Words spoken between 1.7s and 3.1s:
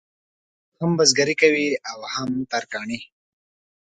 او هم ترکاڼي.